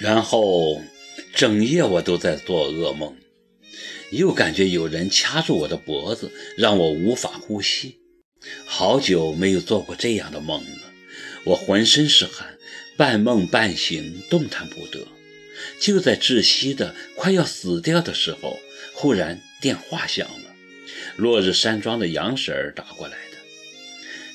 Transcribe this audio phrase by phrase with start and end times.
[0.00, 0.82] 然后
[1.34, 3.14] 整夜我都在做噩梦，
[4.10, 7.98] 又感觉有人掐住我的脖子，让我无法呼吸。
[8.64, 10.92] 好久没有做过这样的梦了，
[11.44, 12.58] 我浑身是汗，
[12.96, 15.06] 半梦半醒，动弹不得。
[15.78, 18.58] 就在窒息的快要死掉的时候，
[18.94, 20.54] 忽然电话响了，
[21.16, 23.36] 落日山庄的杨婶儿打过来的。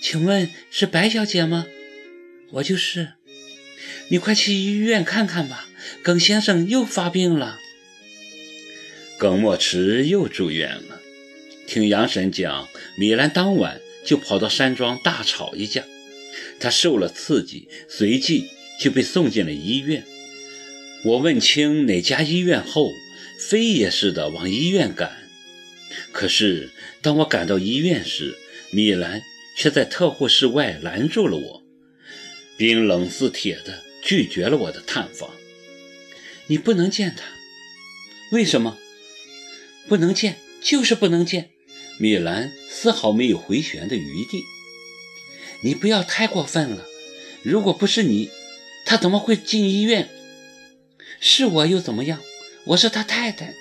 [0.00, 1.66] 请问是白小姐吗？
[2.54, 3.12] 我就是。
[4.08, 5.68] 你快去医院看看吧，
[6.02, 7.58] 耿先生又发病了。
[9.18, 11.00] 耿墨池又住院了。
[11.66, 15.84] 听杨婶讲，米兰当晚就跑到山庄大吵一架，
[16.60, 20.04] 他受了刺激，随即就被送进了医院。
[21.04, 22.90] 我问清哪家医院后，
[23.38, 25.22] 飞也似的往医院赶。
[26.12, 28.36] 可是当我赶到医院时，
[28.70, 29.22] 米兰
[29.56, 31.62] 却在特护室外拦住了我，
[32.58, 33.82] 冰冷似铁的。
[34.02, 35.30] 拒绝了我的探访。
[36.48, 37.24] 你不能见他，
[38.32, 38.76] 为什么？
[39.88, 41.50] 不能见，就是不能见。
[41.98, 44.42] 米兰丝毫没有回旋的余地。
[45.62, 46.86] 你不要太过分了。
[47.42, 48.30] 如果不是你，
[48.84, 50.10] 他怎么会进医院？
[51.20, 52.20] 是我又怎么样？
[52.64, 53.54] 我是他太太。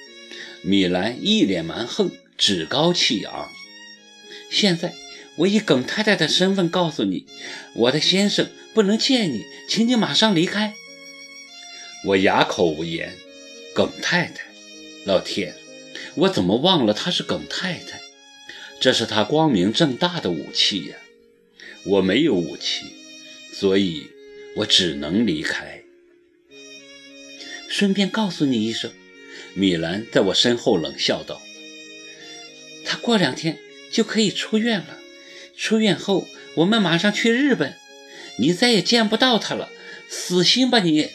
[0.63, 3.49] 米兰一脸蛮横，趾高气扬。
[4.49, 4.95] 现在。
[5.41, 7.25] 我以耿太太的身份告诉你，
[7.73, 10.75] 我的先生不能见你，请你马上离开。
[12.05, 13.13] 我哑口无言。
[13.73, 14.43] 耿太太，
[15.05, 15.55] 老天，
[16.15, 18.01] 我怎么忘了她是耿太太？
[18.81, 20.97] 这是她光明正大的武器呀！
[21.85, 22.87] 我没有武器，
[23.53, 24.07] 所以
[24.57, 25.83] 我只能离开。
[27.69, 28.91] 顺便告诉你一声，
[29.53, 31.41] 米兰在我身后冷笑道
[32.83, 33.57] ：“他过两天
[33.89, 34.97] 就可以出院了。”
[35.61, 37.75] 出院后，我们马上去日本，
[38.39, 39.69] 你再也见不到他了。
[40.09, 41.09] 死心吧你！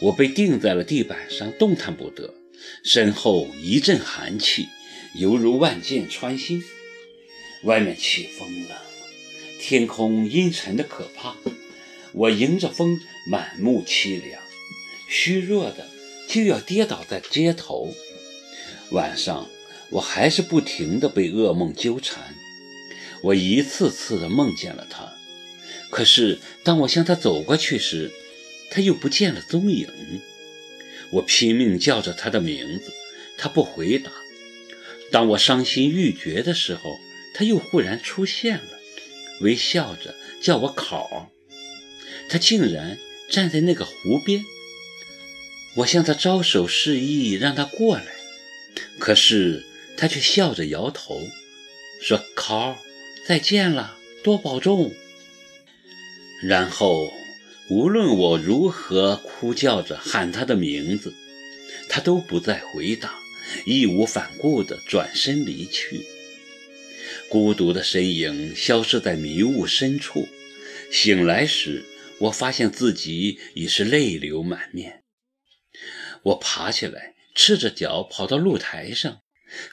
[0.00, 2.32] 我被钉在了地板上，动弹不得，
[2.82, 4.70] 身后一阵寒气，
[5.16, 6.64] 犹如万箭穿心。
[7.64, 8.82] 外面起风了，
[9.60, 11.36] 天空阴沉的可怕。
[12.12, 12.98] 我迎着风，
[13.30, 14.40] 满目凄凉，
[15.10, 15.86] 虚弱的
[16.26, 17.94] 就要跌倒在街头。
[18.92, 19.50] 晚上，
[19.90, 22.34] 我还是不停地被噩梦纠缠。
[23.24, 25.14] 我一次次地梦见了他，
[25.88, 28.12] 可是当我向他走过去时，
[28.70, 29.88] 他又不见了踪影。
[31.10, 32.92] 我拼命叫着他的名字，
[33.38, 34.12] 他不回答。
[35.10, 36.98] 当我伤心欲绝的时候，
[37.32, 38.78] 他又忽然出现了，
[39.40, 41.30] 微笑着叫我考。
[42.28, 42.98] 他竟然
[43.30, 44.44] 站在那个湖边，
[45.76, 48.04] 我向他招手示意让他过来，
[48.98, 49.64] 可是
[49.96, 51.26] 他却笑着摇头，
[52.02, 52.76] 说：“考。”
[53.26, 54.92] 再见了，多保重。
[56.42, 57.10] 然后，
[57.70, 61.14] 无论我如何哭叫着喊他的名字，
[61.88, 63.14] 他都不再回答，
[63.64, 66.04] 义无反顾地转身离去。
[67.30, 70.28] 孤独的身影消失在迷雾深处。
[70.92, 71.82] 醒来时，
[72.18, 75.02] 我发现自己已是泪流满面。
[76.24, 79.22] 我爬起来，赤着脚跑到露台上，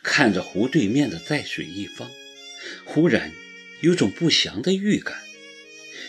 [0.01, 2.09] 看着湖对面的在水一方。
[2.85, 3.31] 忽然
[3.81, 5.17] 有种不祥的预感，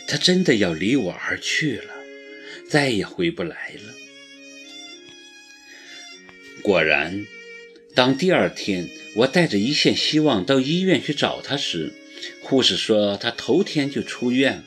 [0.06, 1.94] 他真的要离我而去了，
[2.68, 3.94] 再也回不来了。
[6.62, 7.26] 果然，
[7.94, 11.92] 当第二天我带着一线希望到医院去找他时，
[12.42, 14.64] 护士说他头天就出院了。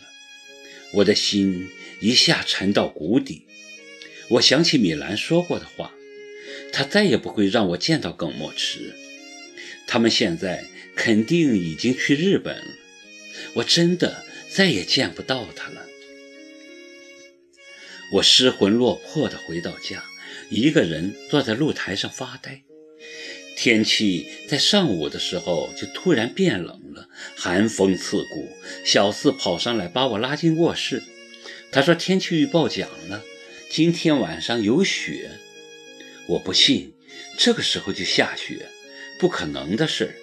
[0.94, 1.70] 我的心
[2.00, 3.44] 一下沉到谷底。
[4.30, 5.94] 我想起米兰说过的话，
[6.72, 8.94] 他再也不会让我见到耿墨池。
[9.86, 10.66] 他们现在。
[10.96, 12.74] 肯定已经去日本了，
[13.56, 15.86] 我真的再也见不到他了。
[18.14, 20.04] 我失魂落魄地回到家，
[20.50, 22.62] 一个人坐在露台上发呆。
[23.58, 28.50] 天气在上午的时候就突然变冷了，寒风刺骨。
[28.84, 31.02] 小四跑上来把我拉进卧室，
[31.72, 33.24] 他说天气预报讲了，
[33.70, 35.32] 今天晚上有雪。
[36.28, 36.94] 我不信，
[37.38, 38.68] 这个时候就下雪，
[39.20, 40.16] 不可能的事。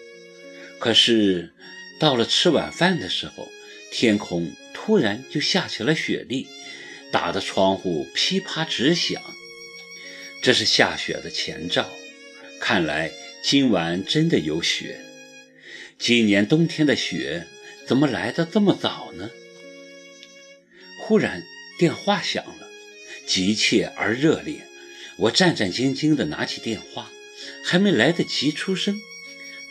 [0.82, 1.52] 可是，
[2.00, 3.49] 到了吃晚饭的时候，
[3.93, 6.49] 天空突然就下起了雪粒，
[7.12, 9.23] 打得窗户噼啪直响。
[10.43, 11.88] 这是下雪的前兆，
[12.58, 13.12] 看来
[13.44, 15.00] 今晚真的有雪。
[16.00, 17.46] 今年冬天的雪
[17.87, 19.31] 怎么来的这么早呢？
[20.99, 21.44] 忽然
[21.78, 22.69] 电话响了，
[23.25, 24.67] 急切而热烈。
[25.17, 27.12] 我战战兢兢地拿起电话，
[27.64, 29.00] 还没来得及出声。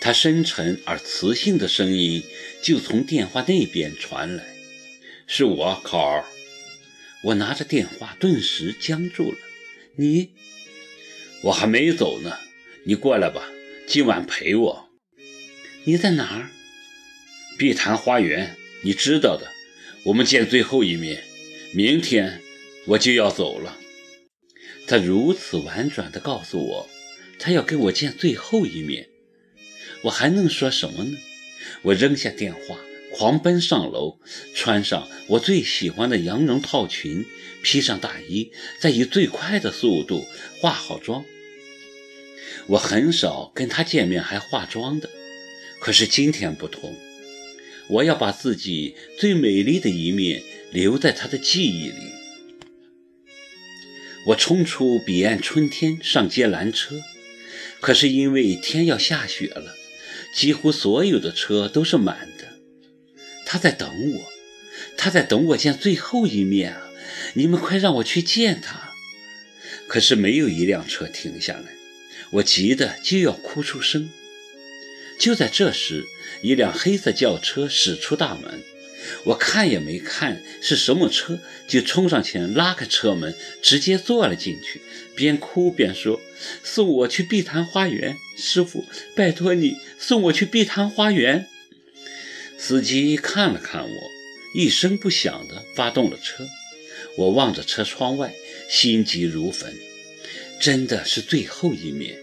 [0.01, 2.23] 他深沉而磁性的声音
[2.63, 4.43] 就从电话那边传来
[5.27, 6.25] ：“是我，考儿。”
[7.25, 9.37] 我拿着电话，顿时僵住了。
[9.97, 10.31] 你，
[11.43, 12.39] 我还没走呢。
[12.83, 13.47] 你过来吧，
[13.85, 14.89] 今晚陪我。
[15.83, 16.49] 你在哪儿？
[17.59, 19.51] 碧潭花园，你知道的。
[20.05, 21.23] 我们见最后一面。
[21.75, 22.41] 明天
[22.87, 23.77] 我就要走了。
[24.87, 26.89] 他如此婉转地告诉我，
[27.37, 29.10] 他要跟我见最后一面。
[30.03, 31.17] 我还能说什么呢？
[31.83, 32.77] 我扔下电话。
[33.13, 34.19] 狂奔上楼，
[34.55, 37.25] 穿上我最喜欢的羊绒套裙，
[37.61, 40.25] 披上大衣，再以最快的速度
[40.57, 41.25] 化好妆。
[42.67, 45.09] 我很少跟他见面还化妆的，
[45.81, 46.95] 可是今天不同，
[47.89, 52.13] 我要把自己最美丽的一面留在他的记忆里。
[54.27, 57.01] 我冲出彼岸春天，上街拦车，
[57.81, 59.75] 可是因为天要下雪了，
[60.33, 62.47] 几乎所有的车都是满的。
[63.45, 64.31] 他在等我，
[64.97, 66.89] 他在等我见最后一面啊！
[67.33, 68.91] 你们快让我去见他。
[69.87, 71.73] 可是没有一辆车停下来，
[72.31, 74.09] 我急得就要哭出声。
[75.19, 76.05] 就在这时，
[76.41, 78.61] 一辆黑色轿车驶出大门，
[79.25, 84.81] 我看也没看是什么车，就冲上前拉开车门，直接坐了进去，
[85.15, 86.21] 边哭边说
[86.63, 91.47] ：“送我去碧潭花园，师傅，拜托你送我去碧潭花园。”
[92.57, 94.01] 司机看了看我，
[94.53, 96.47] 一声不响地发动了车。
[97.17, 98.33] 我望着车窗外，
[98.69, 99.73] 心急如焚。
[100.59, 102.19] 真的是最后一面，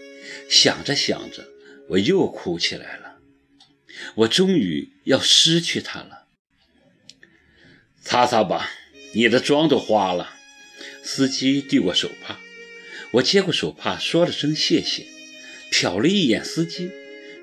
[0.49, 1.45] 想着想着，
[1.89, 3.17] 我又哭起来了。
[4.15, 6.28] 我终于要失去他了。
[8.01, 8.71] 擦擦吧，
[9.13, 10.35] 你的妆都花了。
[11.03, 12.39] 司机递过手帕，
[13.11, 15.05] 我接过手帕，说了声谢谢，
[15.71, 16.91] 瞟了一眼司机，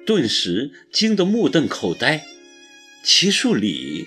[0.04, 2.26] 顿时惊得目瞪口呆。
[3.02, 4.06] 齐树礼。